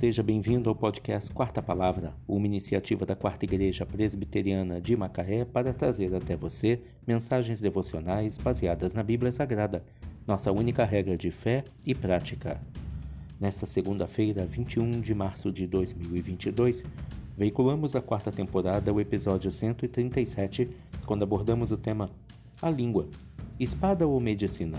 [0.00, 5.74] seja bem-vindo ao podcast Quarta Palavra, uma iniciativa da Quarta Igreja Presbiteriana de Macaé para
[5.74, 9.84] trazer até você mensagens devocionais baseadas na Bíblia Sagrada,
[10.26, 12.58] nossa única regra de fé e prática.
[13.38, 16.82] Nesta segunda-feira, 21 de março de 2022,
[17.36, 20.66] veiculamos a quarta temporada, o episódio 137,
[21.04, 22.08] quando abordamos o tema
[22.62, 23.06] A Língua,
[23.58, 24.78] Espada ou Medicina?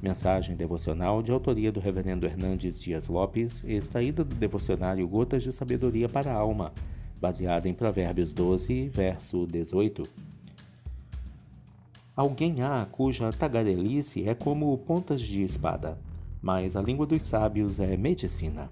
[0.00, 6.08] Mensagem devocional de autoria do Reverendo Hernandes Dias Lopes, extraída do devocionário Gotas de Sabedoria
[6.08, 6.72] para a Alma,
[7.20, 10.04] baseada em Provérbios 12, verso 18.
[12.14, 15.98] Alguém há cuja tagarelice é como pontas de espada,
[16.40, 18.70] mas a língua dos sábios é medicina.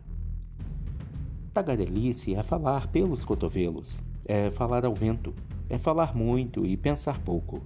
[1.52, 5.34] Tagarelice é falar pelos cotovelos, é falar ao vento,
[5.68, 7.60] é falar muito e pensar pouco,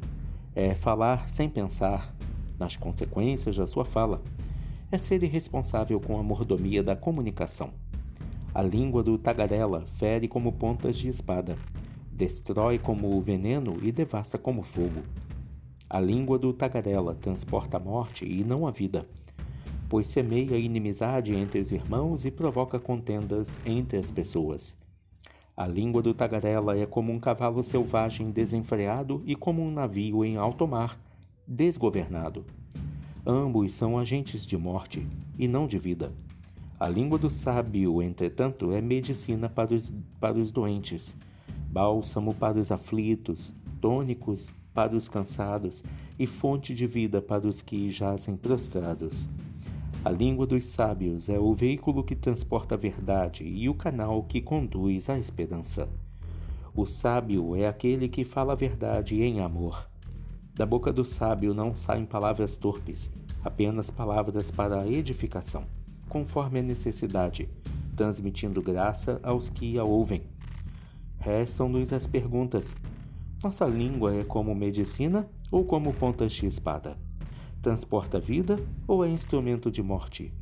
[0.54, 2.14] é falar sem pensar,
[2.60, 4.22] nas consequências da sua fala,
[4.92, 7.70] é ser irresponsável com a mordomia da comunicação.
[8.54, 11.56] A língua do tagarela fere como pontas de espada,
[12.12, 15.02] destrói como veneno e devasta como fogo.
[15.88, 19.06] A língua do tagarela transporta a morte e não a vida,
[19.88, 24.76] pois semeia inimizade entre os irmãos e provoca contendas entre as pessoas.
[25.56, 30.36] A língua do tagarela é como um cavalo selvagem desenfreado e como um navio em
[30.36, 30.98] alto mar
[31.50, 32.44] desgovernado.
[33.26, 35.04] Ambos são agentes de morte
[35.36, 36.12] e não de vida.
[36.78, 41.12] A língua do sábio, entretanto, é medicina para os, para os doentes,
[41.68, 45.82] bálsamo para os aflitos, tônicos para os cansados
[46.16, 49.26] e fonte de vida para os que jazem prostrados.
[50.04, 54.40] A língua dos sábios é o veículo que transporta a verdade e o canal que
[54.40, 55.88] conduz à esperança.
[56.76, 59.89] O sábio é aquele que fala a verdade em amor.
[60.54, 63.10] Da boca do sábio não saem palavras torpes,
[63.44, 65.64] apenas palavras para edificação,
[66.08, 67.48] conforme a necessidade,
[67.96, 70.22] transmitindo graça aos que a ouvem.
[71.18, 72.74] Restam-nos as perguntas:
[73.42, 76.96] Nossa língua é como medicina ou como pontas de espada?
[77.62, 80.32] Transporta vida ou é instrumento de morte?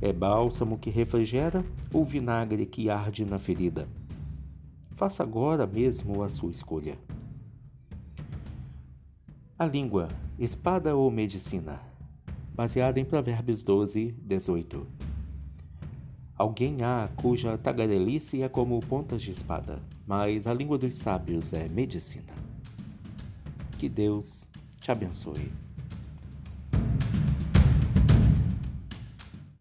[0.00, 3.88] É bálsamo que refrigera ou vinagre que arde na ferida?
[4.92, 6.98] Faça agora mesmo a sua escolha.
[9.58, 10.06] A língua,
[10.38, 11.80] espada ou medicina?
[12.54, 14.86] Baseada em Provérbios 12, 18.
[16.36, 21.68] Alguém há cuja tagarelice é como pontas de espada, mas a língua dos sábios é
[21.68, 22.32] medicina.
[23.80, 24.46] Que Deus
[24.80, 25.50] te abençoe.